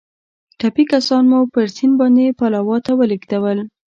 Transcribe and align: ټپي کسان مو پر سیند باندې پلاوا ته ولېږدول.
ټپي 0.59 0.83
کسان 0.91 1.23
مو 1.29 1.39
پر 1.53 1.65
سیند 1.75 1.93
باندې 2.01 2.35
پلاوا 2.39 2.77
ته 2.85 2.91
ولېږدول. 2.99 3.59